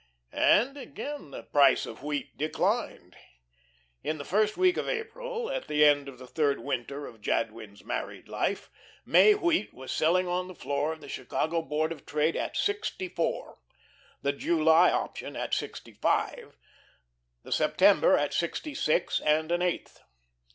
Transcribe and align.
And 0.33 0.77
again 0.77 1.29
the 1.29 1.43
price 1.43 1.85
of 1.85 2.01
wheat 2.01 2.35
declined. 2.35 3.17
In 4.03 4.17
the 4.17 4.25
first 4.25 4.57
week 4.57 4.75
in 4.79 4.89
April, 4.89 5.51
at 5.51 5.67
the 5.67 5.85
end 5.85 6.09
of 6.09 6.17
the 6.17 6.25
third 6.25 6.57
winter 6.59 7.05
of 7.05 7.21
Jadwin's 7.21 7.83
married 7.83 8.27
life, 8.27 8.71
May 9.05 9.35
wheat 9.35 9.75
was 9.75 9.91
selling 9.91 10.27
on 10.27 10.47
the 10.47 10.55
floor 10.55 10.91
of 10.91 11.01
the 11.01 11.07
Chicago 11.07 11.61
Board 11.61 11.91
of 11.91 12.07
Trade 12.07 12.35
at 12.35 12.57
sixty 12.57 13.09
four, 13.09 13.59
the 14.23 14.33
July 14.33 14.89
option 14.91 15.35
at 15.35 15.53
sixty 15.53 15.93
five, 15.93 16.57
the 17.43 17.51
September 17.51 18.17
at 18.17 18.33
sixty 18.33 18.73
six 18.73 19.19
and 19.19 19.51
an 19.51 19.61
eighth. 19.61 20.01